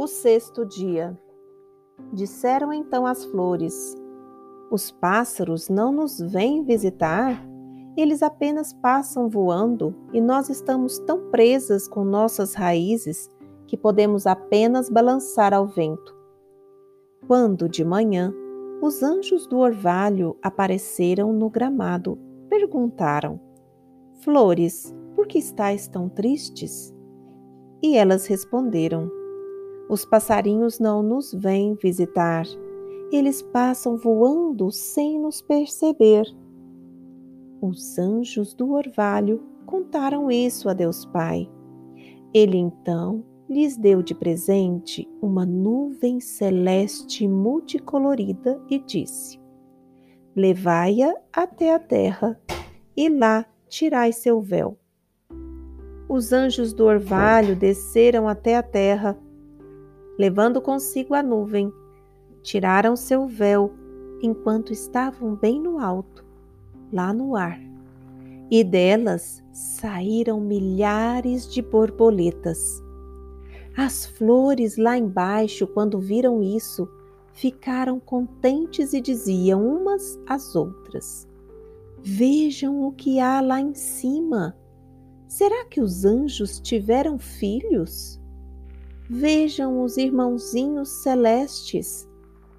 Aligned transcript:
O 0.00 0.06
sexto 0.06 0.64
dia. 0.64 1.14
Disseram 2.10 2.72
então 2.72 3.04
as 3.04 3.22
flores: 3.26 3.94
Os 4.70 4.90
pássaros 4.90 5.68
não 5.68 5.92
nos 5.92 6.18
vêm 6.18 6.64
visitar? 6.64 7.46
Eles 7.94 8.22
apenas 8.22 8.72
passam 8.72 9.28
voando 9.28 9.94
e 10.10 10.18
nós 10.18 10.48
estamos 10.48 10.98
tão 11.00 11.28
presas 11.28 11.86
com 11.86 12.02
nossas 12.02 12.54
raízes 12.54 13.28
que 13.66 13.76
podemos 13.76 14.26
apenas 14.26 14.88
balançar 14.88 15.52
ao 15.52 15.66
vento. 15.66 16.16
Quando 17.26 17.68
de 17.68 17.84
manhã 17.84 18.32
os 18.80 19.02
anjos 19.02 19.46
do 19.46 19.58
orvalho 19.58 20.34
apareceram 20.40 21.30
no 21.30 21.50
gramado, 21.50 22.18
perguntaram: 22.48 23.38
Flores, 24.22 24.96
por 25.14 25.26
que 25.26 25.38
estáis 25.38 25.86
tão 25.86 26.08
tristes? 26.08 26.90
E 27.82 27.98
elas 27.98 28.24
responderam: 28.24 29.19
Os 29.90 30.04
passarinhos 30.04 30.78
não 30.78 31.02
nos 31.02 31.34
vêm 31.34 31.74
visitar. 31.74 32.46
Eles 33.10 33.42
passam 33.42 33.96
voando 33.96 34.70
sem 34.70 35.18
nos 35.18 35.42
perceber. 35.42 36.24
Os 37.60 37.98
anjos 37.98 38.54
do 38.54 38.72
orvalho 38.72 39.42
contaram 39.66 40.30
isso 40.30 40.68
a 40.68 40.74
Deus 40.74 41.04
Pai. 41.06 41.50
Ele 42.32 42.56
então 42.56 43.24
lhes 43.48 43.76
deu 43.76 44.00
de 44.00 44.14
presente 44.14 45.08
uma 45.20 45.44
nuvem 45.44 46.20
celeste 46.20 47.26
multicolorida 47.26 48.62
e 48.70 48.78
disse: 48.78 49.40
Levai-a 50.36 51.12
até 51.32 51.74
a 51.74 51.80
terra 51.80 52.40
e 52.96 53.08
lá 53.08 53.44
tirai 53.68 54.12
seu 54.12 54.40
véu. 54.40 54.78
Os 56.08 56.32
anjos 56.32 56.72
do 56.72 56.84
orvalho 56.84 57.56
desceram 57.56 58.28
até 58.28 58.56
a 58.56 58.62
terra, 58.62 59.18
levando 60.20 60.60
consigo 60.60 61.14
a 61.14 61.22
nuvem. 61.22 61.72
Tiraram 62.42 62.94
seu 62.94 63.26
véu 63.26 63.72
enquanto 64.20 64.70
estavam 64.70 65.34
bem 65.34 65.58
no 65.58 65.78
alto, 65.78 66.22
lá 66.92 67.10
no 67.10 67.34
ar. 67.34 67.58
E 68.50 68.62
delas 68.62 69.42
saíram 69.50 70.38
milhares 70.38 71.50
de 71.50 71.62
borboletas. 71.62 72.82
As 73.74 74.04
flores 74.04 74.76
lá 74.76 74.98
embaixo, 74.98 75.66
quando 75.66 75.98
viram 75.98 76.42
isso, 76.42 76.86
ficaram 77.32 77.98
contentes 77.98 78.92
e 78.92 79.00
diziam 79.00 79.66
umas 79.66 80.20
às 80.26 80.54
outras: 80.54 81.26
Vejam 82.02 82.86
o 82.86 82.92
que 82.92 83.20
há 83.20 83.40
lá 83.40 83.58
em 83.58 83.72
cima. 83.72 84.54
Será 85.26 85.64
que 85.64 85.80
os 85.80 86.04
anjos 86.04 86.60
tiveram 86.60 87.18
filhos? 87.18 88.19
Vejam 89.12 89.82
os 89.82 89.96
irmãozinhos 89.96 90.88
celestes. 90.88 92.08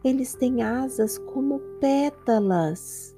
Eles 0.03 0.35
têm 0.35 0.61
asas 0.61 1.17
como 1.17 1.59
pétalas. 1.79 3.15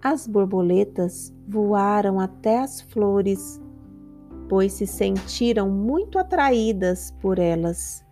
As 0.00 0.24
borboletas 0.28 1.34
voaram 1.48 2.20
até 2.20 2.60
as 2.60 2.80
flores, 2.80 3.60
pois 4.48 4.74
se 4.74 4.86
sentiram 4.86 5.68
muito 5.68 6.16
atraídas 6.16 7.12
por 7.20 7.40
elas. 7.40 8.04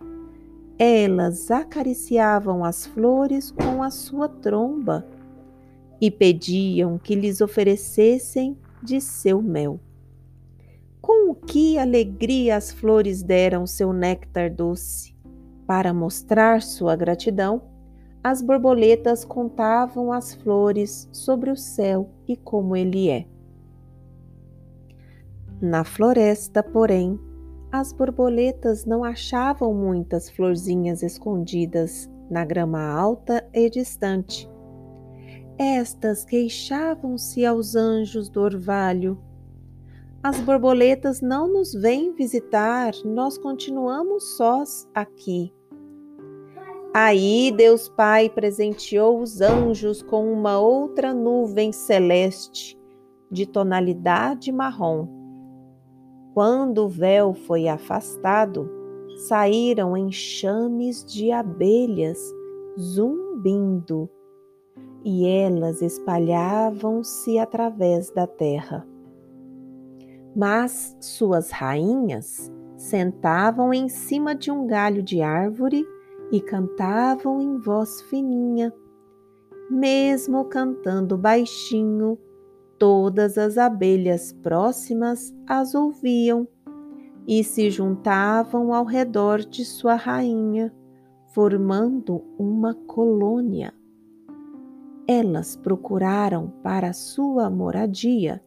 Elas 0.77 1.49
acariciavam 1.49 2.65
as 2.65 2.85
flores 2.85 3.53
com 3.53 3.81
a 3.81 3.93
sua 3.93 4.29
tromba 4.29 5.07
e 6.01 6.11
pediam 6.11 6.99
que 6.99 7.15
lhes 7.15 7.41
oferecessem 7.41 8.59
de 8.83 9.01
seu 9.01 9.41
mel. 9.41 9.79
Com 11.07 11.37
que 11.37 11.79
alegria 11.79 12.57
as 12.57 12.73
flores 12.73 13.23
deram 13.23 13.65
seu 13.65 13.93
néctar 13.93 14.53
doce. 14.53 15.15
Para 15.65 15.95
mostrar 15.95 16.61
sua 16.61 16.97
gratidão, 16.97 17.63
as 18.25 18.43
borboletas 18.43 19.25
contavam 19.25 20.11
às 20.11 20.35
flores 20.35 21.09
sobre 21.13 21.49
o 21.49 21.55
céu 21.55 22.11
e 22.27 22.37
como 22.37 22.75
ele 22.75 23.09
é. 23.09 23.25
Na 25.61 25.85
floresta, 25.85 26.61
porém, 26.61 27.17
as 27.71 27.93
borboletas 27.93 28.85
não 28.85 29.05
achavam 29.05 29.73
muitas 29.73 30.29
florzinhas 30.29 31.05
escondidas 31.05 32.11
na 32.29 32.45
grama 32.45 32.83
alta 32.85 33.49
e 33.55 33.71
distante. 33.71 34.51
Estas 35.57 36.25
queixavam-se 36.25 37.47
aos 37.47 37.77
anjos 37.77 38.29
do 38.29 38.41
orvalho 38.41 39.17
as 40.27 40.41
borboletas 40.41 41.21
não 41.21 41.47
nos 41.47 41.73
vêm 41.73 42.13
visitar, 42.13 42.93
nós 43.05 43.39
continuamos 43.39 44.37
sós 44.37 44.89
aqui. 44.93 45.55
Aí 46.93 47.55
Deus 47.57 47.89
Pai 47.89 48.29
presenteou 48.29 49.21
os 49.21 49.41
anjos 49.41 50.03
com 50.03 50.33
uma 50.33 50.59
outra 50.59 51.15
nuvem 51.15 51.71
celeste 51.71 52.77
de 53.31 53.47
tonalidade 53.47 54.51
marrom. 54.51 55.07
Quando 56.35 56.87
o 56.87 56.89
véu 56.89 57.33
foi 57.33 57.69
afastado, 57.69 58.69
saíram 59.29 59.97
enxames 59.97 61.05
de 61.05 61.31
abelhas 61.31 62.19
zumbindo, 62.77 64.11
e 65.05 65.25
elas 65.25 65.83
espalhavam-se 65.83 67.39
através 67.39 68.11
da 68.11 68.27
terra. 68.27 68.85
Mas 70.37 70.95
suas 71.01 71.51
rainhas 71.51 72.53
sentavam 72.77 73.73
em 73.73 73.89
cima 73.89 74.35
de 74.35 74.51
um 74.51 74.67
galho 74.67 75.03
de 75.03 75.23
árvore 75.23 75.83
e 76.31 76.43
cantavam 76.43 77.41
em 77.41 77.57
voz 77.57 78.03
fininha. 78.03 78.71
Mesmo 79.71 80.45
cantando 80.45 81.17
baixinho, 81.17 82.19
todas 82.79 83.39
as 83.39 83.57
abelhas 83.57 84.35
próximas 84.43 85.35
as 85.47 85.75
ouviam 85.75 86.47
e 87.27 87.43
se 87.43 87.71
juntavam 87.71 88.75
ao 88.75 88.85
redor 88.85 89.39
de 89.39 89.65
sua 89.65 89.95
rainha, 89.95 90.71
formando 91.33 92.23
uma 92.39 92.75
colônia. 92.75 93.73
Elas 95.09 95.57
procuraram 95.57 96.53
para 96.63 96.93
sua 96.93 97.49
moradia 97.49 98.43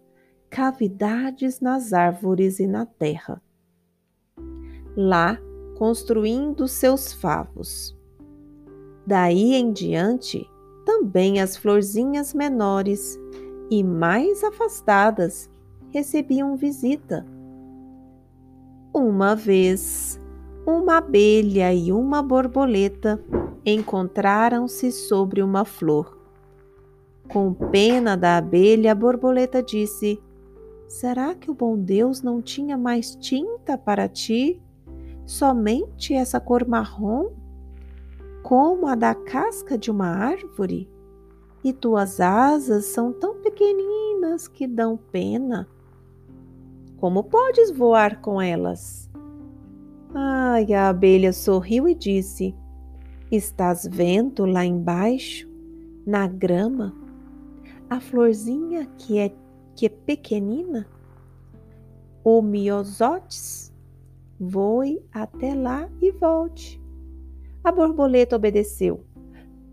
cavidades 0.49 1.59
nas 1.59 1.93
árvores 1.93 2.59
e 2.59 2.65
na 2.65 2.85
terra. 2.85 3.41
Lá, 4.95 5.37
construindo 5.77 6.67
seus 6.67 7.13
favos. 7.13 7.97
Daí 9.05 9.53
em 9.53 9.71
diante, 9.71 10.45
também 10.85 11.39
as 11.39 11.55
florzinhas 11.55 12.33
menores 12.33 13.17
e 13.69 13.83
mais 13.83 14.43
afastadas 14.43 15.49
recebiam 15.89 16.55
visita. 16.55 17.25
Uma 18.93 19.35
vez, 19.35 20.19
uma 20.65 20.97
abelha 20.97 21.73
e 21.73 21.91
uma 21.91 22.21
borboleta 22.21 23.23
encontraram-se 23.65 24.91
sobre 24.91 25.41
uma 25.41 25.63
flor. 25.63 26.17
Com 27.31 27.53
pena 27.53 28.17
da 28.17 28.37
abelha, 28.37 28.91
a 28.91 28.95
borboleta 28.95 29.61
disse: 29.61 30.19
Será 30.89 31.35
que 31.35 31.51
o 31.51 31.53
bom 31.53 31.77
Deus 31.77 32.23
não 32.23 32.41
tinha 32.41 32.75
mais 32.75 33.15
tinta 33.15 33.77
para 33.77 34.09
ti? 34.09 34.59
Somente 35.23 36.15
essa 36.15 36.39
cor 36.39 36.67
marrom? 36.67 37.29
Como 38.41 38.87
a 38.87 38.95
da 38.95 39.13
casca 39.13 39.77
de 39.77 39.91
uma 39.91 40.07
árvore? 40.07 40.89
E 41.63 41.71
tuas 41.71 42.19
asas 42.19 42.85
são 42.85 43.13
tão 43.13 43.35
pequeninas 43.35 44.47
que 44.47 44.65
dão 44.65 44.97
pena. 44.97 45.67
Como 46.97 47.23
podes 47.23 47.69
voar 47.69 48.19
com 48.19 48.41
elas? 48.41 49.07
Ai, 50.11 50.73
a 50.73 50.89
abelha 50.89 51.31
sorriu 51.31 51.87
e 51.87 51.93
disse: 51.93 52.55
Estás 53.31 53.87
vendo 53.87 54.43
lá 54.43 54.65
embaixo, 54.65 55.47
na 56.03 56.25
grama, 56.25 56.95
a 57.87 57.99
florzinha 57.99 58.87
que 58.97 59.19
é 59.19 59.31
que 59.79 59.85
é 59.85 59.89
pequenina, 59.89 60.85
o 62.21 62.41
miosotes, 62.41 63.73
voe 64.37 65.01
até 65.09 65.55
lá 65.55 65.89
e 66.01 66.11
volte. 66.11 66.83
A 67.63 67.71
borboleta 67.71 68.35
obedeceu. 68.35 69.05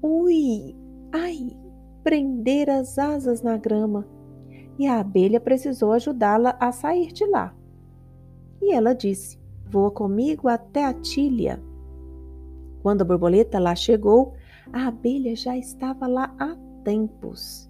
Ui, 0.00 0.76
ai, 1.12 1.58
prender 2.04 2.70
as 2.70 2.96
asas 3.00 3.42
na 3.42 3.56
grama. 3.56 4.06
E 4.78 4.86
a 4.86 5.00
abelha 5.00 5.40
precisou 5.40 5.90
ajudá-la 5.90 6.56
a 6.60 6.70
sair 6.70 7.12
de 7.12 7.26
lá. 7.26 7.52
E 8.62 8.72
ela 8.72 8.94
disse: 8.94 9.40
Voa 9.68 9.90
comigo 9.90 10.46
até 10.46 10.84
a 10.84 10.94
tilha. 10.94 11.60
Quando 12.80 13.02
a 13.02 13.04
borboleta 13.04 13.58
lá 13.58 13.74
chegou, 13.74 14.34
a 14.72 14.86
abelha 14.86 15.34
já 15.34 15.58
estava 15.58 16.06
lá 16.06 16.32
há 16.38 16.56
tempos. 16.84 17.65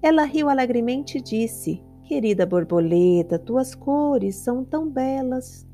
Ela 0.00 0.24
riu 0.24 0.48
alegremente 0.48 1.18
e 1.18 1.20
disse: 1.20 1.82
Querida 2.04 2.46
borboleta, 2.46 3.38
tuas 3.38 3.74
cores 3.74 4.36
são 4.36 4.64
tão 4.64 4.88
belas. 4.88 5.66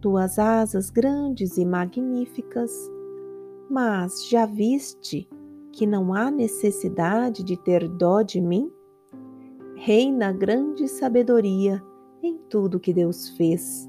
tuas 0.00 0.38
asas 0.38 0.90
grandes 0.90 1.58
e 1.58 1.64
magníficas, 1.64 2.70
mas 3.68 4.28
já 4.28 4.46
viste 4.46 5.28
que 5.72 5.86
não 5.86 6.14
há 6.14 6.30
necessidade 6.30 7.42
de 7.42 7.56
ter 7.56 7.88
dó 7.88 8.22
de 8.22 8.40
mim? 8.40 8.70
Reina 9.76 10.32
grande 10.32 10.88
sabedoria 10.88 11.82
em 12.22 12.38
tudo 12.48 12.80
que 12.80 12.92
Deus 12.92 13.28
fez. 13.30 13.88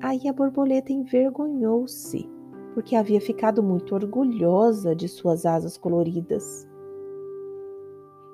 Aí 0.00 0.28
a 0.28 0.32
borboleta 0.32 0.92
envergonhou-se, 0.92 2.28
porque 2.74 2.96
havia 2.96 3.20
ficado 3.20 3.62
muito 3.62 3.94
orgulhosa 3.94 4.94
de 4.94 5.08
suas 5.08 5.44
asas 5.44 5.76
coloridas. 5.76 6.66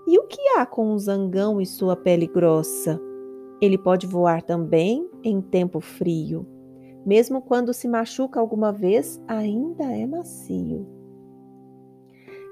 E 0.07 0.19
o 0.19 0.27
que 0.27 0.41
há 0.57 0.67
com 0.67 0.93
o 0.93 0.99
zangão 0.99 1.61
e 1.61 1.67
sua 1.67 1.97
pele 1.97 2.27
grossa? 2.27 3.01
Ele 3.61 3.79
pode 3.79 4.07
voar 4.07 4.43
também 4.43 5.09
em 5.23 5.41
tempo 5.41 5.81
frio. 5.81 6.47
Mesmo 7.07 7.41
quando 7.41 7.73
se 7.73 7.89
machuca 7.89 8.39
alguma 8.39 8.71
vez, 8.71 9.21
ainda 9.27 9.85
é 9.85 10.07
macio. 10.07 10.87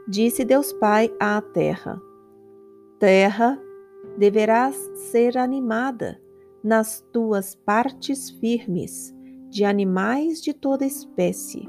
Disse 0.09 0.45
Deus 0.45 0.73
Pai 0.73 1.13
à 1.21 1.41
terra: 1.43 2.01
Terra, 2.99 3.61
deverás 4.17 4.75
ser 4.95 5.37
animada 5.37 6.21
nas 6.65 7.01
tuas 7.13 7.55
partes 7.55 8.31
firmes, 8.31 9.15
de 9.51 9.65
animais 9.65 10.41
de 10.41 10.55
toda 10.55 10.87
espécie. 10.87 11.69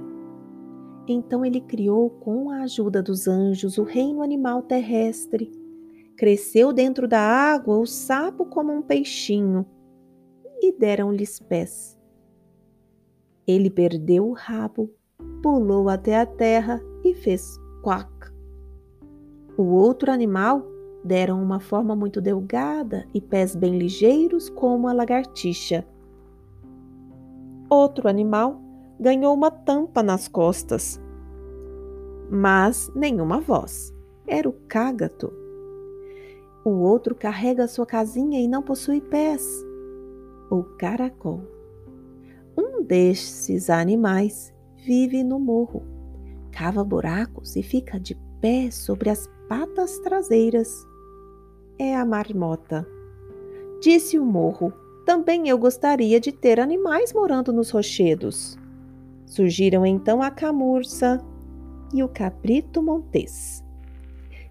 Então 1.07 1.45
ele 1.45 1.59
criou 1.59 2.09
com 2.09 2.49
a 2.49 2.61
ajuda 2.61 3.03
dos 3.03 3.27
anjos 3.27 3.77
o 3.77 3.83
reino 3.83 4.21
animal 4.21 4.61
terrestre 4.61 5.51
Cresceu 6.17 6.71
dentro 6.71 7.07
da 7.07 7.19
água 7.19 7.77
o 7.77 7.85
sapo 7.85 8.45
como 8.45 8.71
um 8.71 8.81
peixinho 8.81 9.65
e 10.61 10.71
deram-lhes 10.71 11.39
pés. 11.39 11.99
Ele 13.47 13.69
perdeu 13.69 14.27
o 14.29 14.33
rabo, 14.33 14.89
pulou 15.41 15.89
até 15.89 16.19
a 16.19 16.25
terra 16.25 16.79
e 17.03 17.13
fez 17.13 17.57
quack. 17.81 18.09
O 19.57 19.63
outro 19.63 20.11
animal 20.11 20.65
deram 21.03 21.41
uma 21.41 21.59
forma 21.59 21.95
muito 21.95 22.21
delgada 22.21 23.05
e 23.13 23.19
pés 23.19 23.55
bem 23.55 23.77
ligeiros 23.77 24.49
como 24.49 24.87
a 24.87 24.93
lagartixa. 24.93 25.85
Outro 27.69 28.07
animal 28.07 28.61
ganhou 28.99 29.33
uma 29.33 29.51
tampa 29.51 30.01
nas 30.01 30.27
costas, 30.27 31.01
mas 32.29 32.89
nenhuma 32.95 33.41
voz. 33.41 33.93
Era 34.25 34.47
o 34.47 34.53
cágato. 34.67 35.42
O 36.65 36.69
outro 36.69 37.13
carrega 37.13 37.67
sua 37.67 37.85
casinha 37.85 38.39
e 38.39 38.47
não 38.47 38.61
possui 38.61 39.01
pés. 39.01 39.45
O 40.49 40.63
caracol. 40.77 41.41
Um 42.57 42.81
desses 42.81 43.69
animais 43.69 44.53
vive 44.77 45.23
no 45.23 45.39
morro, 45.39 45.83
cava 46.51 46.83
buracos 46.83 47.55
e 47.55 47.63
fica 47.63 47.99
de 47.99 48.15
pé 48.39 48.71
sobre 48.71 49.09
as 49.09 49.27
patas 49.49 49.99
traseiras. 49.99 50.87
É 51.77 51.95
a 51.95 52.05
marmota. 52.05 52.87
Disse 53.81 54.17
o 54.17 54.25
morro: 54.25 54.71
Também 55.05 55.49
eu 55.49 55.57
gostaria 55.57 56.19
de 56.19 56.31
ter 56.31 56.59
animais 56.59 57.11
morando 57.11 57.51
nos 57.51 57.71
rochedos. 57.71 58.57
Surgiram 59.25 59.85
então 59.85 60.21
a 60.21 60.31
camurça 60.31 61.19
e 61.93 62.01
o 62.03 62.07
cabrito 62.07 62.81
montês. 62.81 63.63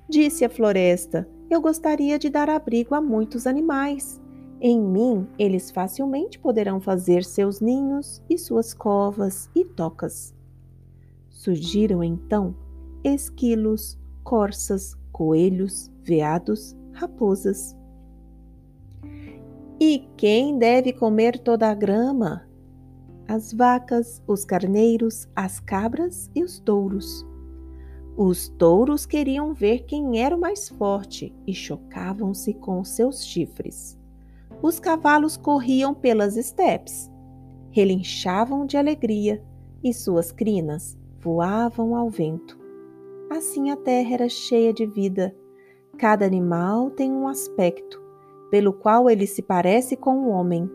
Disse 0.08 0.44
a 0.44 0.50
floresta: 0.50 1.26
eu 1.54 1.60
gostaria 1.60 2.18
de 2.18 2.30
dar 2.30 2.48
abrigo 2.48 2.94
a 2.94 3.00
muitos 3.00 3.46
animais. 3.46 4.20
Em 4.60 4.80
mim, 4.80 5.26
eles 5.38 5.70
facilmente 5.70 6.38
poderão 6.38 6.80
fazer 6.80 7.24
seus 7.24 7.60
ninhos 7.60 8.22
e 8.30 8.38
suas 8.38 8.72
covas 8.72 9.50
e 9.54 9.64
tocas. 9.64 10.34
Surgiram 11.28 12.02
então 12.02 12.54
esquilos, 13.04 13.98
corças, 14.22 14.96
coelhos, 15.10 15.90
veados, 16.02 16.76
raposas. 16.92 17.76
E 19.80 20.08
quem 20.16 20.58
deve 20.58 20.92
comer 20.92 21.38
toda 21.38 21.68
a 21.68 21.74
grama? 21.74 22.48
As 23.26 23.52
vacas, 23.52 24.22
os 24.26 24.44
carneiros, 24.44 25.28
as 25.34 25.58
cabras 25.58 26.30
e 26.34 26.44
os 26.44 26.60
touros. 26.60 27.26
Os 28.16 28.48
touros 28.48 29.06
queriam 29.06 29.54
ver 29.54 29.84
quem 29.84 30.20
era 30.20 30.36
o 30.36 30.40
mais 30.40 30.68
forte 30.68 31.34
e 31.46 31.54
chocavam-se 31.54 32.52
com 32.52 32.84
seus 32.84 33.24
chifres. 33.24 33.98
Os 34.60 34.78
cavalos 34.78 35.36
corriam 35.36 35.94
pelas 35.94 36.36
estepes, 36.36 37.10
relinchavam 37.70 38.66
de 38.66 38.76
alegria 38.76 39.42
e 39.82 39.94
suas 39.94 40.30
crinas 40.30 40.96
voavam 41.18 41.96
ao 41.96 42.10
vento. 42.10 42.58
Assim 43.30 43.70
a 43.70 43.76
terra 43.76 44.14
era 44.14 44.28
cheia 44.28 44.74
de 44.74 44.84
vida. 44.84 45.34
Cada 45.96 46.26
animal 46.26 46.90
tem 46.90 47.10
um 47.10 47.26
aspecto, 47.26 47.98
pelo 48.50 48.74
qual 48.74 49.08
ele 49.08 49.26
se 49.26 49.40
parece 49.40 49.96
com 49.96 50.26
o 50.26 50.28
homem. 50.28 50.70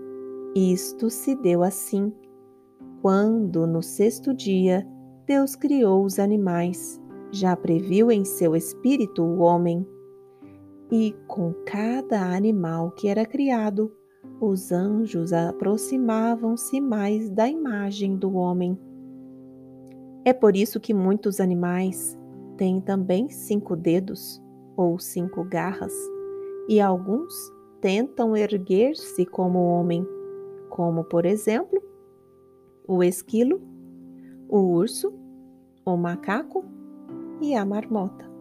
Isto 0.55 1.07
se 1.11 1.35
deu 1.35 1.61
assim, 1.61 2.11
quando, 2.99 3.67
no 3.67 3.83
sexto 3.83 4.33
dia, 4.33 4.87
Deus 5.27 5.55
criou 5.55 6.03
os 6.03 6.17
animais 6.17 6.99
já 7.31 7.55
previu 7.55 8.11
em 8.11 8.23
seu 8.23 8.55
espírito 8.55 9.23
o 9.23 9.39
homem. 9.39 9.85
E 10.91 11.13
com 11.27 11.53
cada 11.65 12.33
animal 12.35 12.91
que 12.91 13.07
era 13.07 13.25
criado, 13.25 13.91
os 14.39 14.71
anjos 14.71 15.33
aproximavam-se 15.33 16.79
mais 16.79 17.29
da 17.29 17.47
imagem 17.47 18.15
do 18.15 18.35
homem. 18.35 18.77
É 20.23 20.33
por 20.33 20.55
isso 20.55 20.79
que 20.79 20.93
muitos 20.93 21.39
animais 21.39 22.17
têm 22.57 22.81
também 22.81 23.29
cinco 23.29 23.75
dedos 23.75 24.41
ou 24.75 24.99
cinco 24.99 25.43
garras, 25.43 25.93
e 26.67 26.79
alguns 26.79 27.33
tentam 27.81 28.35
erguer-se 28.35 29.25
como 29.25 29.59
homem, 29.59 30.05
como, 30.69 31.03
por 31.03 31.25
exemplo, 31.25 31.81
o 32.87 33.03
esquilo, 33.03 33.61
o 34.49 34.59
urso, 34.59 35.13
o 35.85 35.95
macaco 35.95 36.63
e 37.41 37.55
a 37.55 37.65
marmota. 37.65 38.36